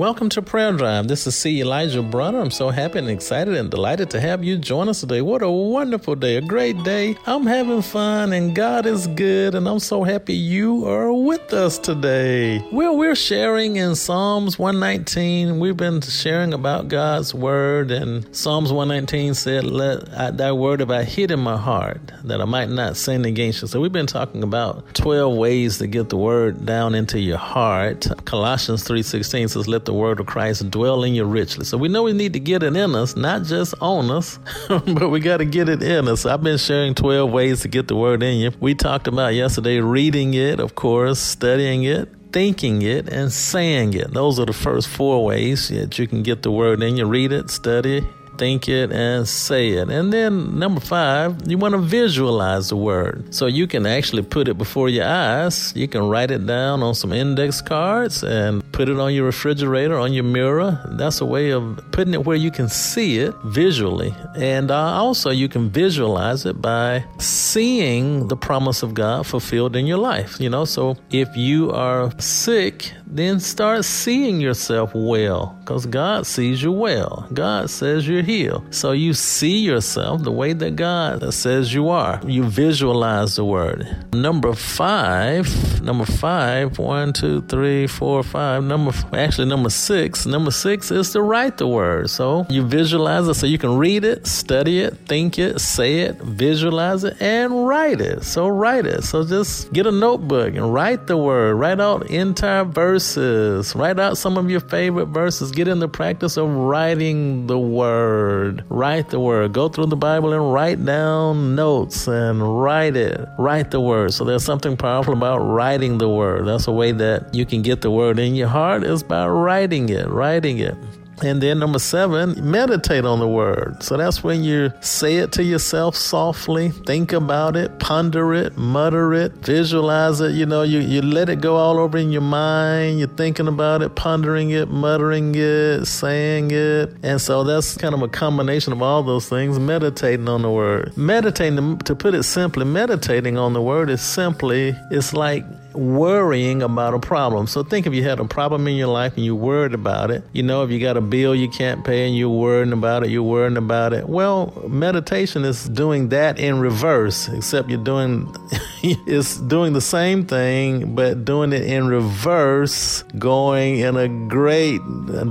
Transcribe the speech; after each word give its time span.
Welcome 0.00 0.30
to 0.30 0.40
Prayer 0.40 0.72
Drive. 0.72 1.08
This 1.08 1.26
is 1.26 1.36
C. 1.36 1.60
Elijah 1.60 2.00
Bronner. 2.00 2.40
I'm 2.40 2.50
so 2.50 2.70
happy 2.70 3.00
and 3.00 3.10
excited 3.10 3.54
and 3.54 3.70
delighted 3.70 4.08
to 4.12 4.20
have 4.20 4.42
you 4.42 4.56
join 4.56 4.88
us 4.88 5.00
today. 5.00 5.20
What 5.20 5.42
a 5.42 5.50
wonderful 5.50 6.14
day, 6.14 6.36
a 6.36 6.40
great 6.40 6.82
day. 6.84 7.18
I'm 7.26 7.44
having 7.44 7.82
fun 7.82 8.32
and 8.32 8.56
God 8.56 8.86
is 8.86 9.06
good, 9.08 9.54
and 9.54 9.68
I'm 9.68 9.78
so 9.78 10.02
happy 10.02 10.32
you 10.32 10.88
are 10.88 11.12
with 11.12 11.52
us 11.52 11.76
today. 11.76 12.66
Well, 12.72 12.96
we're 12.96 13.14
sharing 13.14 13.76
in 13.76 13.94
Psalms 13.94 14.58
119. 14.58 15.60
We've 15.60 15.76
been 15.76 16.00
sharing 16.00 16.54
about 16.54 16.88
God's 16.88 17.34
Word, 17.34 17.90
and 17.90 18.34
Psalms 18.34 18.72
119 18.72 19.34
said, 19.34 19.64
Let 19.64 20.38
thy 20.38 20.52
word 20.52 20.80
have 20.80 20.90
I 20.90 21.04
hid 21.04 21.30
in 21.30 21.40
my 21.40 21.58
heart, 21.58 22.00
that 22.24 22.40
I 22.40 22.46
might 22.46 22.70
not 22.70 22.96
sin 22.96 23.26
against 23.26 23.60
you. 23.60 23.68
So 23.68 23.82
we've 23.82 23.92
been 23.92 24.06
talking 24.06 24.42
about 24.42 24.94
12 24.94 25.36
ways 25.36 25.76
to 25.76 25.86
get 25.86 26.08
the 26.08 26.16
Word 26.16 26.64
down 26.64 26.94
into 26.94 27.20
your 27.20 27.36
heart. 27.36 28.06
Colossians 28.24 28.82
3.16 28.84 29.50
says, 29.50 29.68
Let 29.68 29.84
the 29.84 29.89
word 29.92 30.20
of 30.20 30.26
Christ 30.26 30.70
dwell 30.70 31.04
in 31.04 31.14
you 31.14 31.24
richly. 31.24 31.64
So 31.64 31.78
we 31.78 31.88
know 31.88 32.02
we 32.02 32.12
need 32.12 32.32
to 32.34 32.40
get 32.40 32.62
it 32.62 32.76
in 32.76 32.94
us, 32.94 33.16
not 33.16 33.44
just 33.44 33.74
on 33.80 34.10
us, 34.10 34.38
but 34.68 35.10
we 35.10 35.20
got 35.20 35.38
to 35.38 35.44
get 35.44 35.68
it 35.68 35.82
in 35.82 36.08
us. 36.08 36.26
I've 36.26 36.42
been 36.42 36.58
sharing 36.58 36.94
12 36.94 37.30
ways 37.30 37.60
to 37.60 37.68
get 37.68 37.88
the 37.88 37.96
word 37.96 38.22
in 38.22 38.38
you. 38.38 38.52
We 38.60 38.74
talked 38.74 39.06
about 39.06 39.34
yesterday 39.34 39.80
reading 39.80 40.34
it, 40.34 40.60
of 40.60 40.74
course, 40.74 41.18
studying 41.18 41.84
it, 41.84 42.08
thinking 42.32 42.82
it 42.82 43.08
and 43.08 43.32
saying 43.32 43.94
it. 43.94 44.12
Those 44.12 44.38
are 44.38 44.46
the 44.46 44.52
first 44.52 44.88
four 44.88 45.24
ways 45.24 45.68
that 45.68 45.98
you 45.98 46.06
can 46.06 46.22
get 46.22 46.42
the 46.42 46.50
word 46.50 46.82
in 46.82 46.96
you. 46.96 47.06
Read 47.06 47.32
it, 47.32 47.50
study, 47.50 48.06
think 48.40 48.70
it 48.70 48.90
and 48.90 49.28
say 49.28 49.72
it. 49.72 49.90
And 49.90 50.10
then 50.10 50.58
number 50.58 50.80
five, 50.80 51.46
you 51.46 51.58
want 51.58 51.72
to 51.72 51.78
visualize 51.78 52.70
the 52.70 52.76
word. 52.76 53.34
So 53.34 53.44
you 53.44 53.66
can 53.66 53.84
actually 53.84 54.22
put 54.22 54.48
it 54.48 54.56
before 54.56 54.88
your 54.88 55.04
eyes. 55.04 55.74
You 55.76 55.86
can 55.86 56.08
write 56.08 56.30
it 56.30 56.46
down 56.46 56.82
on 56.82 56.94
some 56.94 57.12
index 57.12 57.60
cards 57.60 58.24
and 58.24 58.69
put 58.72 58.88
it 58.88 58.98
on 58.98 59.14
your 59.14 59.24
refrigerator, 59.24 59.98
on 59.98 60.12
your 60.12 60.24
mirror. 60.24 60.80
That's 60.90 61.20
a 61.20 61.26
way 61.26 61.50
of 61.50 61.80
putting 61.92 62.14
it 62.14 62.24
where 62.24 62.36
you 62.36 62.50
can 62.50 62.68
see 62.68 63.18
it 63.18 63.34
visually. 63.44 64.14
And 64.36 64.70
uh, 64.70 64.76
also, 64.76 65.30
you 65.30 65.48
can 65.48 65.70
visualize 65.70 66.46
it 66.46 66.60
by 66.60 67.04
seeing 67.18 68.28
the 68.28 68.36
promise 68.36 68.82
of 68.82 68.94
God 68.94 69.26
fulfilled 69.26 69.76
in 69.76 69.86
your 69.86 69.98
life. 69.98 70.40
You 70.40 70.50
know, 70.50 70.64
so 70.64 70.96
if 71.10 71.36
you 71.36 71.70
are 71.72 72.10
sick, 72.20 72.92
then 73.06 73.40
start 73.40 73.84
seeing 73.84 74.40
yourself 74.40 74.92
well 74.94 75.56
because 75.60 75.86
God 75.86 76.26
sees 76.26 76.62
you 76.62 76.72
well. 76.72 77.28
God 77.34 77.70
says 77.70 78.06
you're 78.06 78.22
healed. 78.22 78.72
So 78.72 78.92
you 78.92 79.14
see 79.14 79.58
yourself 79.58 80.22
the 80.22 80.30
way 80.30 80.52
that 80.52 80.76
God 80.76 81.34
says 81.34 81.74
you 81.74 81.88
are. 81.88 82.20
You 82.24 82.44
visualize 82.44 83.36
the 83.36 83.44
word. 83.44 83.86
Number 84.12 84.52
five, 84.52 85.82
number 85.82 86.04
five, 86.04 86.78
one, 86.78 87.12
two, 87.12 87.42
three, 87.42 87.86
four, 87.86 88.22
five. 88.22 88.59
Number 88.60 88.92
actually 89.12 89.48
number 89.48 89.70
six. 89.70 90.26
Number 90.26 90.50
six 90.50 90.90
is 90.90 91.12
to 91.12 91.22
write 91.22 91.58
the 91.58 91.66
word. 91.66 92.10
So 92.10 92.46
you 92.48 92.62
visualize 92.64 93.28
it 93.28 93.34
so 93.34 93.46
you 93.46 93.58
can 93.58 93.76
read 93.76 94.04
it, 94.04 94.26
study 94.26 94.80
it, 94.80 94.96
think 95.06 95.38
it, 95.38 95.60
say 95.60 96.00
it, 96.00 96.16
visualize 96.16 97.04
it, 97.04 97.20
and 97.20 97.66
write 97.66 98.00
it. 98.00 98.24
So 98.24 98.48
write 98.48 98.86
it. 98.86 99.04
So 99.04 99.24
just 99.24 99.72
get 99.72 99.86
a 99.86 99.92
notebook 99.92 100.54
and 100.54 100.72
write 100.72 101.06
the 101.06 101.16
word. 101.16 101.54
Write 101.54 101.80
out 101.80 102.10
entire 102.10 102.64
verses. 102.64 103.74
Write 103.74 103.98
out 103.98 104.18
some 104.18 104.36
of 104.36 104.50
your 104.50 104.60
favorite 104.60 105.06
verses. 105.06 105.50
Get 105.50 105.68
in 105.68 105.78
the 105.78 105.88
practice 105.88 106.36
of 106.36 106.48
writing 106.48 107.46
the 107.46 107.58
word. 107.58 108.64
Write 108.68 109.10
the 109.10 109.20
word. 109.20 109.52
Go 109.52 109.68
through 109.68 109.86
the 109.86 109.96
Bible 109.96 110.32
and 110.32 110.52
write 110.52 110.84
down 110.84 111.54
notes 111.54 112.06
and 112.06 112.62
write 112.62 112.96
it. 112.96 113.28
Write 113.38 113.70
the 113.70 113.80
word. 113.80 114.12
So 114.12 114.24
there's 114.24 114.44
something 114.44 114.76
powerful 114.76 115.14
about 115.14 115.38
writing 115.38 115.98
the 115.98 116.08
word. 116.08 116.46
That's 116.46 116.66
a 116.66 116.72
way 116.72 116.92
that 116.92 117.34
you 117.34 117.46
can 117.46 117.62
get 117.62 117.80
the 117.80 117.90
word 117.90 118.18
in 118.18 118.34
your 118.34 118.48
heart 118.50 118.84
is 118.84 119.02
by 119.02 119.26
writing 119.26 119.88
it. 119.88 120.08
Writing 120.08 120.58
it. 120.58 120.74
And 121.22 121.42
then 121.42 121.58
number 121.58 121.78
seven, 121.78 122.50
meditate 122.50 123.04
on 123.04 123.18
the 123.18 123.28
word. 123.28 123.82
So 123.82 123.98
that's 123.98 124.24
when 124.24 124.42
you 124.42 124.72
say 124.80 125.16
it 125.16 125.32
to 125.32 125.42
yourself 125.42 125.94
softly, 125.94 126.70
think 126.70 127.12
about 127.12 127.56
it, 127.56 127.78
ponder 127.78 128.32
it, 128.32 128.56
mutter 128.56 129.12
it, 129.12 129.32
visualize 129.32 130.22
it. 130.22 130.32
You 130.32 130.46
know, 130.46 130.62
you, 130.62 130.78
you 130.78 131.02
let 131.02 131.28
it 131.28 131.42
go 131.42 131.56
all 131.56 131.78
over 131.78 131.98
in 131.98 132.10
your 132.10 132.22
mind. 132.22 133.00
You're 133.00 133.08
thinking 133.08 133.48
about 133.48 133.82
it, 133.82 133.96
pondering 133.96 134.50
it, 134.50 134.70
muttering 134.70 135.34
it, 135.34 135.84
saying 135.84 136.52
it. 136.52 136.94
And 137.02 137.20
so 137.20 137.44
that's 137.44 137.76
kind 137.76 137.94
of 137.94 138.00
a 138.00 138.08
combination 138.08 138.72
of 138.72 138.80
all 138.80 139.02
those 139.02 139.28
things, 139.28 139.58
meditating 139.58 140.28
on 140.28 140.40
the 140.40 140.50
word. 140.50 140.96
Meditating, 140.96 141.78
to 141.80 141.94
put 141.94 142.14
it 142.14 142.22
simply, 142.22 142.64
meditating 142.64 143.36
on 143.36 143.52
the 143.52 143.60
word 143.60 143.90
is 143.90 144.00
simply, 144.00 144.74
it's 144.90 145.12
like 145.12 145.44
worrying 145.74 146.62
about 146.62 146.94
a 146.94 146.98
problem. 146.98 147.46
So 147.46 147.62
think 147.62 147.86
if 147.86 147.94
you 147.94 148.02
had 148.02 148.20
a 148.20 148.24
problem 148.24 148.66
in 148.66 148.76
your 148.76 148.88
life 148.88 149.16
and 149.16 149.24
you're 149.24 149.34
worried 149.34 149.74
about 149.74 150.10
it. 150.10 150.24
You 150.32 150.42
know, 150.42 150.62
if 150.62 150.70
you 150.70 150.80
got 150.80 150.96
a 150.96 151.00
bill 151.00 151.34
you 151.34 151.48
can't 151.48 151.84
pay 151.84 152.06
and 152.06 152.16
you're 152.16 152.28
worrying 152.28 152.72
about 152.72 153.04
it, 153.04 153.10
you're 153.10 153.22
worrying 153.22 153.56
about 153.56 153.92
it. 153.92 154.08
Well, 154.08 154.64
meditation 154.68 155.44
is 155.44 155.68
doing 155.68 156.08
that 156.10 156.38
in 156.38 156.60
reverse, 156.60 157.28
except 157.28 157.68
you're 157.68 157.82
doing 157.82 158.34
it's 158.82 159.38
doing 159.38 159.72
the 159.72 159.80
same 159.80 160.26
thing 160.26 160.94
but 160.94 161.24
doing 161.24 161.52
it 161.52 161.62
in 161.62 161.86
reverse, 161.88 163.02
going 163.18 163.78
in 163.78 163.96
a 163.96 164.08
great 164.28 164.80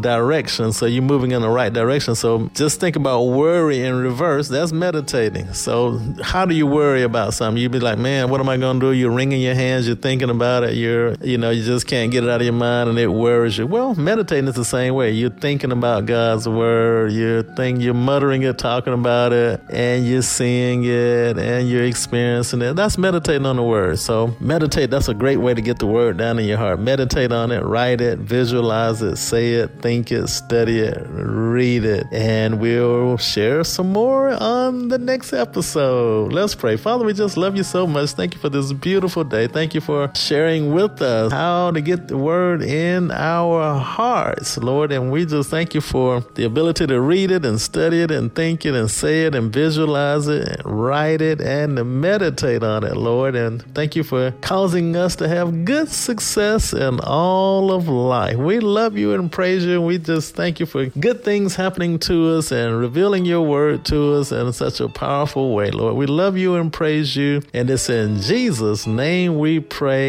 direction. 0.02 0.72
So 0.72 0.86
you're 0.86 1.04
moving 1.04 1.32
in 1.32 1.42
the 1.42 1.50
right 1.50 1.72
direction. 1.72 2.16
So 2.16 2.50
just 2.54 2.80
think 2.80 2.96
about 2.96 3.24
worry 3.24 3.82
in 3.82 3.96
reverse. 3.96 4.48
That's 4.48 4.72
meditating. 4.72 5.54
So 5.54 6.00
how 6.22 6.46
do 6.46 6.56
you 6.56 6.68
worry 6.68 7.04
about 7.04 7.34
something? 7.34 7.62
You'd 7.62 7.72
be 7.72 7.80
like, 7.80 7.98
man, 7.98 8.30
what 8.30 8.40
am 8.40 8.50
I 8.50 8.58
to 8.58 8.80
do? 8.80 8.92
You're 8.92 9.12
wringing 9.12 9.42
your 9.42 9.56
hands. 9.56 9.88
You're 9.88 9.96
thinking 9.96 10.29
about 10.30 10.64
it. 10.64 10.76
You're, 10.76 11.16
you 11.22 11.38
know, 11.38 11.50
you 11.50 11.64
just 11.64 11.88
can't 11.88 12.12
get 12.12 12.24
it 12.24 12.30
out 12.30 12.42
of 12.42 12.46
your 12.46 12.54
mind 12.54 12.90
and 12.90 13.00
it 13.00 13.08
worries 13.08 13.58
you. 13.58 13.68
Well, 13.68 13.96
meditating 13.96 14.48
is 14.48 14.56
the 14.56 14.66
same 14.66 14.94
way. 14.96 15.12
You're 15.12 15.30
thinking 15.30 15.72
about 15.72 16.06
God's 16.06 16.48
word. 16.48 17.12
You're 17.12 17.44
thinking, 17.44 17.82
you're 17.82 17.94
muttering 17.94 18.44
it, 18.44 18.58
talking 18.58 18.94
about 18.94 19.34
it, 19.34 19.62
and 19.70 20.06
you're 20.06 20.22
seeing 20.22 20.84
it 20.86 21.38
and 21.38 21.70
you're 21.70 21.84
experiencing 21.86 22.62
it. 22.62 22.76
That's 22.76 22.98
meditating 22.98 23.46
on 23.46 23.56
the 23.56 23.64
word. 23.64 24.00
So 24.00 24.36
meditate. 24.40 24.90
That's 24.90 25.08
a 25.08 25.14
great 25.14 25.38
way 25.38 25.54
to 25.54 25.62
get 25.62 25.80
the 25.80 25.88
word 25.88 26.18
down 26.18 26.40
in 26.40 26.46
your 26.46 26.58
heart. 26.58 26.80
Meditate 26.80 27.32
on 27.32 27.52
it, 27.52 27.64
write 27.64 28.02
it, 28.02 28.20
visualize 28.20 29.02
it, 29.02 29.18
say 29.18 29.54
it, 29.54 29.82
think 29.82 30.12
it, 30.12 30.28
study 30.28 30.80
it, 30.80 31.06
read 31.10 31.84
it, 31.86 32.08
and 32.12 32.60
we'll 32.60 33.18
share 33.18 33.64
some 33.64 33.92
more 33.92 34.30
on 34.42 34.88
the 34.88 34.98
next 34.98 35.34
episode. 35.34 36.34
Let's 36.34 36.56
pray. 36.56 36.78
Father, 36.78 37.06
we 37.06 37.14
just 37.14 37.38
love 37.38 37.56
you 37.56 37.64
so 37.64 37.88
much. 37.88 38.12
Thank 38.12 38.34
you 38.36 38.40
for 38.40 38.50
this 38.50 38.74
beautiful 38.74 39.24
day. 39.24 39.48
Thank 39.48 39.74
you 39.74 39.82
for 39.82 40.12
sharing 40.19 40.74
with 40.74 41.02
us 41.02 41.31
how 41.31 41.72
to 41.72 41.81
get 41.81 42.07
the 42.07 42.18
word 42.18 42.62
in 42.62 43.12
our 43.12 43.80
hearts, 43.80 44.57
Lord. 44.57 44.91
And 44.91 45.12
we 45.12 45.25
just 45.25 45.50
thank 45.50 45.74
you 45.74 45.81
for 45.81 46.22
the 46.35 46.44
ability 46.44 46.88
to 46.88 47.00
read 47.00 47.31
it 47.31 47.46
and 47.46 47.59
study 47.59 48.02
it 48.02 48.12
and 48.12 48.34
think 48.34 48.66
it 48.66 48.75
and 48.75 48.90
say 48.90 49.25
it 49.25 49.35
and 49.35 49.52
visualize 49.52 50.28
it 50.28 50.47
and 50.47 50.66
write 50.66 51.22
it 51.22 51.41
and 51.41 51.78
to 51.78 51.84
meditate 51.84 52.63
on 52.63 52.84
it, 52.84 52.97
Lord. 52.97 53.35
And 53.35 53.63
thank 53.75 53.96
you 53.96 54.03
for 54.03 54.31
causing 54.41 54.96
us 54.96 55.16
to 55.18 55.28
have 55.28 55.66
good 55.66 55.90
success 55.90 56.74
in 56.74 57.00
all 57.01 57.72
of 57.72 57.88
life. 57.88 58.38
We 58.38 58.59
love 58.59 58.97
you 58.97 59.13
and 59.13 59.31
praise 59.31 59.66
you. 59.66 59.81
We 59.81 59.97
just 59.97 60.36
thank 60.36 60.59
you 60.59 60.66
for 60.66 60.86
good 60.88 61.24
things 61.24 61.56
happening 61.56 62.00
to 62.00 62.38
us 62.38 62.51
and 62.51 62.80
revealing 62.80 63.25
your 63.25 63.42
word 63.42 63.86
to 63.86 64.15
us 64.15 64.31
in 64.31 64.51
such 64.54 64.80
a 64.80 64.89
powerful 64.89 65.54
way, 65.54 65.72
Lord. 65.72 65.95
We 65.95 66.06
love 66.06 66.38
you 66.38 66.56
and 66.56 66.72
praise 66.72 67.15
you. 67.15 67.42
And 67.54 67.69
it's 67.69 67.89
in 67.89 68.19
Jesus' 68.22 68.86
name 68.86 69.39
we 69.39 69.60
pray. 69.60 70.09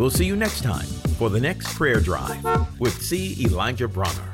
We'll 0.00 0.08
see 0.08 0.24
you 0.24 0.34
next 0.34 0.62
time 0.62 0.86
for 1.18 1.28
the 1.28 1.38
next 1.38 1.74
prayer 1.74 2.00
drive 2.00 2.42
with 2.80 3.02
C. 3.02 3.36
Elijah 3.44 3.86
Bronner. 3.86 4.32